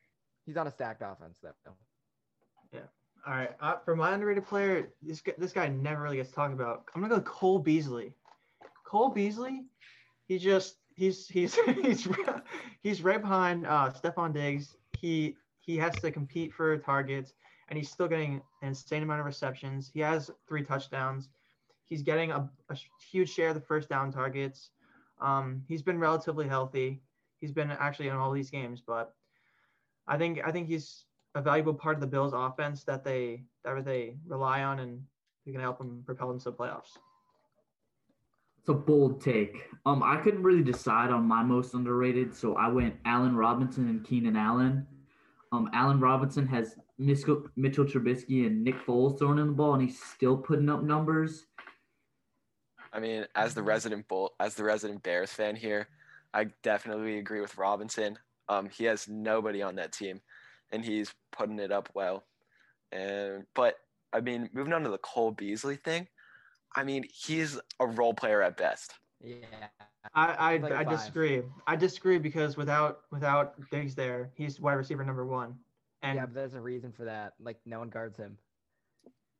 [0.47, 1.75] he's on a stacked offense though.
[3.25, 3.51] All right.
[3.59, 6.85] Uh, for my underrated player, this guy, this guy never really gets talked about.
[6.95, 8.13] I'm gonna go Cole Beasley.
[8.83, 9.65] Cole Beasley,
[10.27, 12.07] he just he's he's he's
[12.81, 14.75] he's right behind uh, Stefon Diggs.
[14.97, 17.33] He he has to compete for targets,
[17.69, 19.91] and he's still getting an insane amount of receptions.
[19.93, 21.29] He has three touchdowns.
[21.85, 22.77] He's getting a, a
[23.11, 24.71] huge share of the first down targets.
[25.19, 27.03] Um, he's been relatively healthy.
[27.39, 29.13] He's been actually in all these games, but
[30.07, 33.85] I think I think he's a valuable part of the Bills' offense that they that
[33.85, 35.01] they rely on, and
[35.45, 36.97] they're gonna help them propel them to the playoffs.
[38.59, 39.69] It's a bold take.
[39.87, 44.03] Um, I couldn't really decide on my most underrated, so I went Allen Robinson and
[44.05, 44.85] Keenan Allen.
[45.51, 49.81] Um, Allen Robinson has Mitchell, Mitchell Trubisky and Nick Foles throwing in the ball, and
[49.81, 51.47] he's still putting up numbers.
[52.93, 55.87] I mean, as the resident bull, as the resident Bears fan here,
[56.33, 58.17] I definitely agree with Robinson.
[58.47, 60.21] Um, he has nobody on that team,
[60.71, 62.23] and he's putting it up well.
[62.91, 63.75] And but
[64.13, 66.07] I mean, moving on to the Cole Beasley thing,
[66.75, 68.93] I mean, he's a role player at best.
[69.23, 69.45] Yeah.
[70.15, 71.43] I I, Like a I disagree.
[71.67, 75.55] I disagree because without without Diggs there, he's wide receiver number one.
[76.01, 77.33] And yeah, but there's a reason for that.
[77.39, 78.37] Like no one guards him.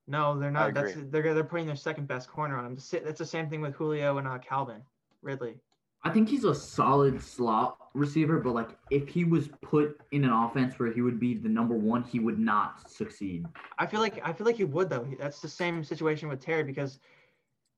[0.07, 0.73] no, they're not.
[0.73, 2.75] That's they're they're putting their second best corner on him.
[2.75, 4.81] The That's the same thing with Julio and uh, Calvin
[5.21, 5.55] Ridley.
[6.03, 10.31] I think he's a solid slot receiver, but like if he was put in an
[10.31, 13.45] offense where he would be the number one, he would not succeed.
[13.77, 15.07] I feel like I feel like he would though.
[15.19, 16.99] That's the same situation with Terry because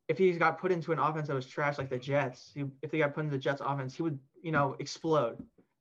[0.07, 2.91] if he got put into an offense that was trash like the Jets, he, if
[2.91, 5.37] they got put into the Jets offense, he would you know explode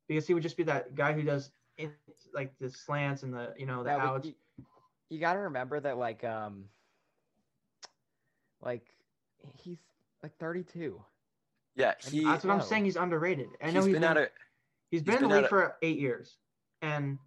[0.07, 1.91] because he would just be that guy who does in,
[2.33, 4.27] like the slants and the you know the Yeah, but outs.
[4.27, 4.33] you,
[5.09, 6.65] you got to remember that like um
[8.61, 8.85] like
[9.57, 9.79] he's
[10.21, 11.01] like 32.
[11.75, 12.85] Yeah, he That's what I'm saying.
[12.85, 13.47] He's underrated.
[13.61, 14.29] I know he's he's been at a
[14.91, 16.37] he's been been in the league a- for eight years,
[16.81, 17.17] and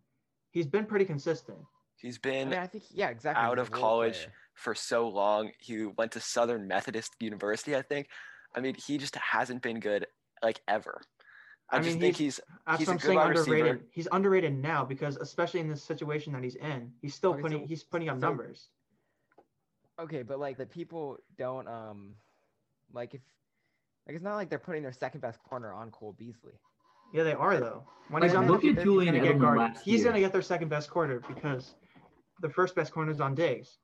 [0.51, 1.59] he's been pretty consistent.
[1.97, 3.43] he's I been mean, I think yeah, exactly.
[3.45, 4.33] out of college player.
[4.55, 5.51] for so long.
[5.59, 8.09] He went to Southern Methodist University, I think.
[8.55, 10.07] I mean, he just hasn't been good
[10.43, 11.01] like ever.
[11.69, 13.17] I, I just mean, think he's- he's That's He's what a I'm good saying.
[13.19, 13.57] wide receiver.
[13.57, 13.87] Underrated.
[13.91, 17.63] He's underrated now because, especially in this situation that he's in, he's still Okay, putting
[17.63, 18.69] so- he's putting up so- numbers.
[19.99, 22.15] Okay, but like the people don't um
[22.93, 23.21] like if
[24.07, 26.53] like it's not like they're putting their second best corner on Cole Beasley.
[27.13, 27.85] Yeah, they are though.
[28.09, 29.61] When Like, he's on look at Julian he's gonna get Edelman guarded.
[29.75, 30.09] last He's year.
[30.11, 31.75] gonna get their second best corner because
[32.41, 33.79] the first best corner is on Diggs.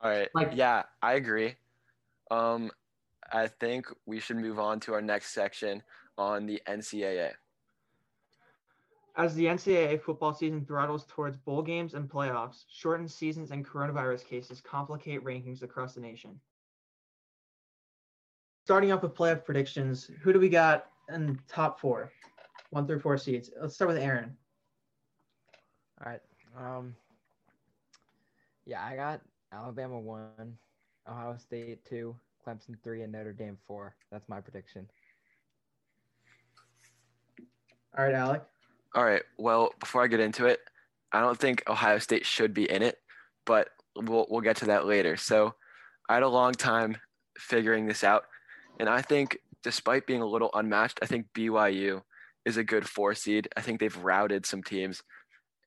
[0.00, 0.28] all right.
[0.34, 1.56] Like- yeah, I agree.
[2.30, 2.70] Um,
[3.32, 5.82] I think we should move on to our next section
[6.18, 7.32] on the NCAA.
[9.16, 14.24] As the NCAA football season throttles towards bowl games and playoffs, shortened seasons and coronavirus
[14.26, 16.40] cases complicate rankings across the nation.
[18.64, 22.10] Starting off with playoff predictions, who do we got in top four?
[22.70, 23.50] One through four seeds.
[23.60, 24.34] Let's start with Aaron.
[26.02, 26.20] All right.
[26.58, 26.96] Um
[28.64, 29.20] Yeah, I got
[29.52, 30.56] Alabama 1,
[31.06, 33.94] Ohio State 2, Clemson 3 and Notre Dame 4.
[34.10, 34.88] That's my prediction.
[37.96, 38.42] All right, Alec.
[38.94, 39.22] All right.
[39.36, 40.60] Well, before I get into it,
[41.12, 42.96] I don't think Ohio State should be in it,
[43.44, 45.16] but we'll we'll get to that later.
[45.16, 45.54] So,
[46.08, 46.96] I had a long time
[47.38, 48.24] figuring this out,
[48.78, 52.02] and I think despite being a little unmatched, I think BYU
[52.44, 53.48] is a good four seed.
[53.56, 55.02] I think they've routed some teams,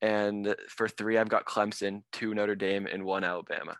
[0.00, 3.76] and for three, I've got Clemson, two Notre Dame, and one Alabama.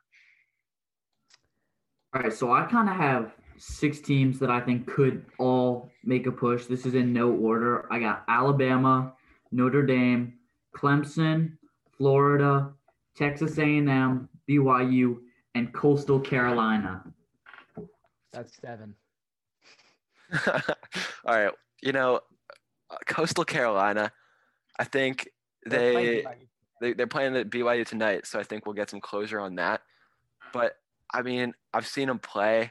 [2.14, 6.26] All right, so I kind of have six teams that I think could all make
[6.26, 6.64] a push.
[6.64, 7.86] This is in no order.
[7.92, 9.12] I got Alabama,
[9.52, 10.34] Notre Dame,
[10.76, 11.52] Clemson,
[11.96, 12.72] Florida,
[13.16, 15.18] Texas A&M, BYU,
[15.54, 17.02] and Coastal Carolina.
[18.32, 18.94] That's 7.
[20.46, 21.52] All right.
[21.82, 22.20] You know,
[23.06, 24.12] Coastal Carolina,
[24.78, 25.28] I think
[25.66, 26.24] they.
[26.80, 29.80] They, they're playing at BYU tonight, so I think we'll get some closure on that.
[30.52, 30.76] But
[31.12, 32.70] I mean, I've seen them play.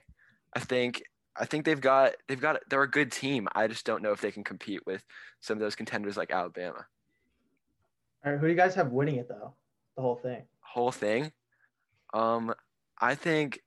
[0.55, 1.03] I think
[1.35, 3.47] I think they've got they've got they're a good team.
[3.53, 5.03] I just don't know if they can compete with
[5.39, 6.85] some of those contenders like Alabama.
[8.25, 9.53] All right, who do you guys have winning it though?
[9.95, 10.43] The whole thing.
[10.61, 11.31] Whole thing.
[12.13, 12.53] Um,
[12.99, 13.59] I think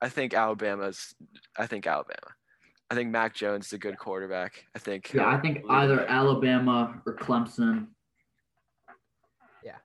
[0.00, 1.14] I think Alabama's
[1.56, 2.34] I think Alabama.
[2.92, 4.66] I think Mac Jones is a good quarterback.
[4.76, 6.06] I think Yeah, I think either.
[6.10, 7.86] Alabama or Clemson.
[9.64, 9.76] Yeah.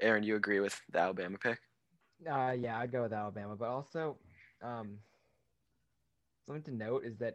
[0.00, 1.58] Aaron, you agree with the Alabama pick?
[2.26, 4.16] Uh, yeah, I'd go with Alabama, but also,
[4.62, 4.96] um,
[6.46, 7.34] something to note is that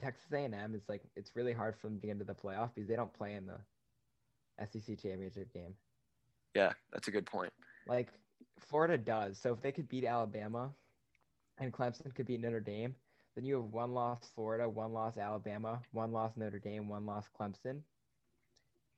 [0.00, 2.88] Texas A&M is like it's really hard for them to get into the playoff because
[2.88, 3.58] they don't play in the
[4.66, 5.74] SEC championship game.
[6.54, 7.52] Yeah, that's a good point.
[7.88, 8.10] Like
[8.60, 9.36] Florida does.
[9.40, 10.70] So if they could beat Alabama,
[11.58, 12.94] and Clemson could beat Notre Dame,
[13.34, 17.26] then you have one loss Florida, one loss Alabama, one loss Notre Dame, one loss
[17.38, 17.80] Clemson,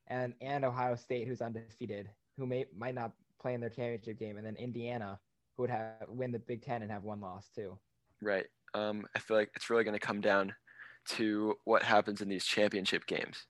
[0.07, 4.37] and and Ohio State, who's undefeated, who may might not play in their championship game,
[4.37, 5.19] and then Indiana,
[5.55, 7.77] who would have win the Big Ten and have one loss too.
[8.21, 8.45] Right.
[8.73, 10.53] Um, I feel like it's really going to come down
[11.09, 13.45] to what happens in these championship games.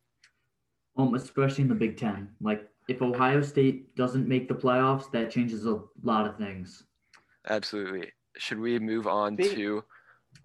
[0.97, 2.29] Um, especially in the Big Ten.
[2.39, 6.83] Like if Ohio State doesn't make the playoffs, that changes a lot of things.
[7.49, 8.11] Absolutely.
[8.37, 9.83] Should we move on Speak- to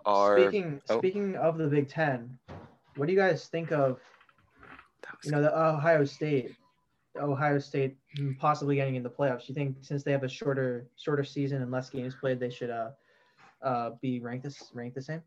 [0.06, 0.40] our?
[0.40, 0.98] Speaking oh.
[0.98, 2.38] speaking of the Big Ten,
[2.96, 3.98] what do you guys think of
[5.24, 6.54] you know the Ohio State,
[7.16, 7.96] Ohio State
[8.38, 9.48] possibly getting in the playoffs?
[9.48, 12.70] You think since they have a shorter shorter season and less games played, they should
[12.70, 12.90] uh
[13.62, 15.22] uh be ranked this ranked the same?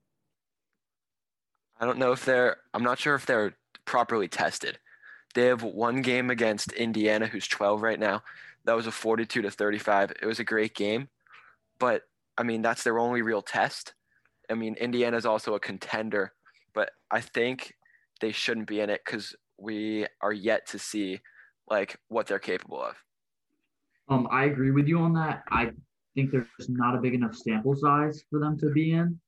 [1.80, 2.58] I don't know if they're.
[2.74, 4.80] I'm not sure if they're properly tested.
[5.34, 8.24] They have one game against Indiana, who's 12 right now.
[8.64, 10.14] That was a 42 to 35.
[10.22, 11.10] It was a great game,
[11.78, 12.04] but
[12.38, 13.94] I mean that's their only real test.
[14.50, 16.34] I mean Indiana's also a contender,
[16.74, 17.74] but I think
[18.22, 21.20] they shouldn't be in it because we are yet to see
[21.70, 22.96] like what they're capable of.
[24.08, 25.44] Um, I agree with you on that.
[25.50, 25.72] I
[26.14, 29.20] think there's not a big enough sample size for them to be in.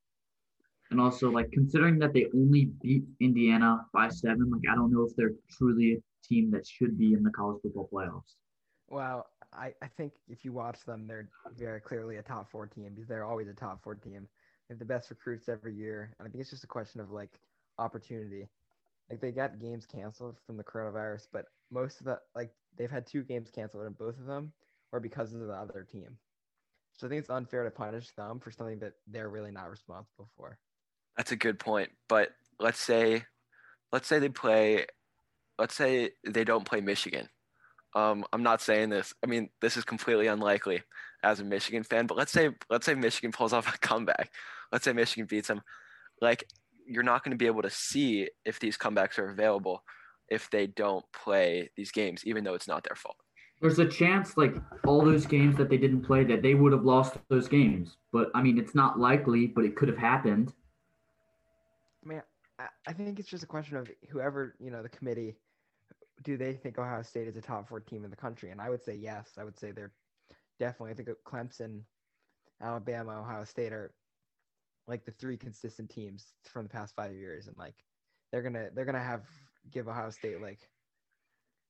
[0.89, 5.03] And also, like considering that they only beat Indiana by seven, like I don't know
[5.03, 8.36] if they're truly a team that should be in the college football playoffs.
[8.88, 11.27] Well, I, I think if you watch them, they're
[11.58, 14.27] very clearly a top four team because they're always a top four team.
[14.69, 16.13] Have the best recruits every year.
[16.19, 17.39] And I think it's just a question of like
[17.77, 18.48] opportunity.
[19.10, 23.08] Like they got games canceled from the coronavirus, but most of the like they've had
[23.08, 24.52] two games canceled and both of them
[24.91, 26.17] were because of the other team.
[26.98, 30.29] So I think it's unfair to punish them for something that they're really not responsible
[30.35, 30.58] for.
[31.15, 31.91] That's a good point.
[32.10, 32.29] But
[32.60, 33.23] let's say,
[33.91, 34.87] let's say they play,
[35.60, 37.29] let's say they don't play Michigan.
[37.98, 39.15] Um, I'm not saying this.
[39.23, 40.83] I mean, this is completely unlikely
[41.23, 42.06] as a Michigan fan.
[42.06, 44.31] But let's say, let's say Michigan pulls off a comeback.
[44.71, 45.62] Let's say Michigan beats them.
[46.21, 46.43] Like,
[46.85, 49.83] you're not going to be able to see if these comebacks are available
[50.29, 53.17] if they don't play these games, even though it's not their fault.
[53.62, 56.85] There's a chance, like all those games that they didn't play, that they would have
[56.85, 57.98] lost those games.
[58.13, 60.54] But I mean, it's not likely, but it could have happened.
[62.06, 62.21] I mean,
[62.60, 65.37] I- I think it's just a question of whoever you know the committee.
[66.23, 68.51] Do they think Ohio State is a top four team in the country?
[68.51, 69.31] And I would say yes.
[69.37, 69.93] I would say they're
[70.59, 70.91] definitely.
[70.91, 71.81] I think Clemson,
[72.61, 73.93] Alabama, Ohio State are
[74.87, 77.75] like the three consistent teams from the past five years, and like
[78.31, 79.23] they're gonna they're gonna have
[79.71, 80.59] give Ohio State like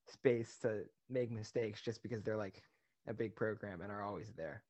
[0.10, 2.64] space to make mistakes just because they're like
[3.08, 4.64] a big program and are always there.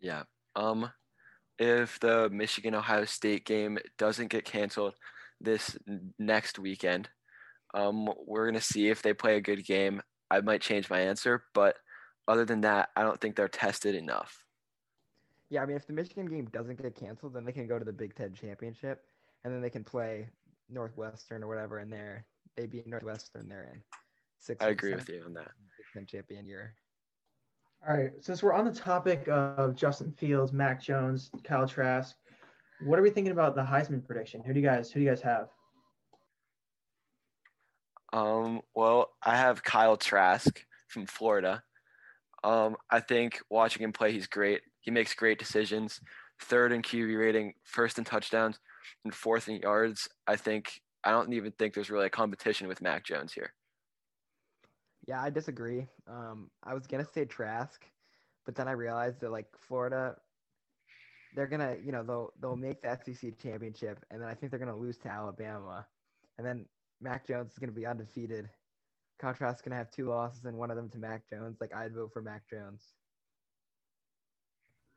[0.00, 0.24] Yeah.
[0.54, 0.90] Um,
[1.58, 4.94] if the Michigan Ohio State game doesn't get canceled
[5.40, 5.76] this
[6.18, 7.08] next weekend,
[7.76, 10.00] um, we're gonna see if they play a good game.
[10.30, 11.76] I might change my answer, but
[12.26, 14.44] other than that, I don't think they're tested enough.
[15.50, 17.84] Yeah, I mean, if the Michigan game doesn't get canceled, then they can go to
[17.84, 19.04] the Big Ten championship,
[19.44, 20.28] and then they can play
[20.68, 22.24] Northwestern or whatever, and they're
[22.56, 23.48] they beat Northwestern.
[23.48, 23.82] They're in
[24.40, 24.64] six.
[24.64, 25.52] I agree with you on that.
[25.76, 26.74] Big Ten champion year.
[27.86, 32.16] All right, since we're on the topic of Justin Fields, Mac Jones, Kyle Trask,
[32.80, 34.42] what are we thinking about the Heisman prediction?
[34.42, 35.50] Who do you guys who do you guys have?
[38.16, 41.62] Um, well, I have Kyle Trask from Florida.
[42.42, 44.62] Um, I think watching him play, he's great.
[44.80, 46.00] He makes great decisions.
[46.40, 48.58] Third in QB rating, first in touchdowns,
[49.04, 50.08] and fourth in yards.
[50.26, 53.52] I think I don't even think there's really a competition with Mac Jones here.
[55.06, 55.86] Yeah, I disagree.
[56.08, 57.84] Um, I was gonna say Trask,
[58.46, 60.16] but then I realized that like Florida,
[61.34, 64.58] they're gonna, you know, they'll they'll make the SEC championship, and then I think they're
[64.58, 65.86] gonna lose to Alabama,
[66.38, 66.64] and then
[67.00, 68.48] Mac Jones is gonna be undefeated.
[69.18, 71.58] Kyle Trask's gonna have two losses and one of them to Mac Jones.
[71.60, 72.92] Like I'd vote for Mac Jones.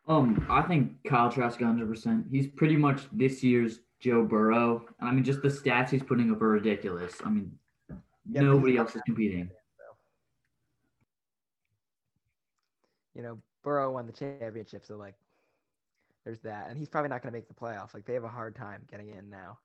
[0.07, 2.31] Um, I think Kyle Trask 100%.
[2.31, 4.85] He's pretty much this year's Joe Burrow.
[4.99, 7.15] I mean, just the stats he's putting up are ridiculous.
[7.23, 7.51] I mean,
[8.31, 9.51] Yeah, nobody else is competing.
[13.13, 15.15] You know, Burrow won the championship, so like,
[16.23, 17.93] there's that, and he's probably not gonna make the playoffs.
[17.93, 19.59] Like they have a hard time getting in now.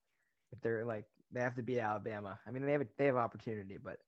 [0.53, 1.05] If they're like,
[1.35, 2.39] they have to beat Alabama.
[2.47, 3.99] I mean, they have a, they have opportunity, but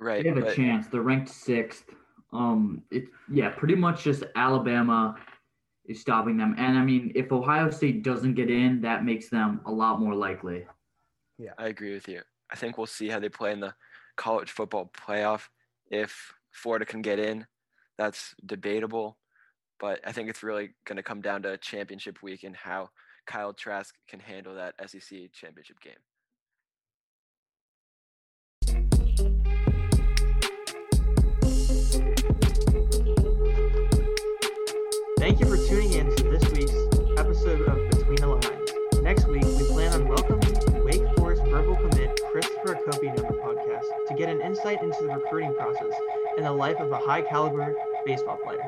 [0.00, 0.22] Right.
[0.22, 0.88] They have a chance.
[0.88, 1.84] They're ranked sixth.
[2.32, 5.16] Um, it's yeah, pretty much just Alabama
[5.86, 6.54] is stopping them.
[6.58, 10.14] And I mean, if Ohio State doesn't get in, that makes them a lot more
[10.14, 10.66] likely.
[11.38, 12.22] Yeah, I agree with you.
[12.50, 13.74] I think we'll see how they play in the
[14.16, 15.48] college football playoff.
[15.90, 17.46] If Florida can get in,
[17.98, 19.18] that's debatable.
[19.78, 22.90] But I think it's really going to come down to championship week and how
[23.26, 25.94] Kyle Trask can handle that SEC championship game.
[37.54, 38.70] Episode of Between the Lines.
[39.02, 43.84] Next week, we plan on welcoming Wake Forest verbal commit Christopher Copian on the podcast
[44.08, 45.92] to get an insight into the recruiting process
[46.36, 47.74] and the life of a high caliber
[48.04, 48.64] baseball player.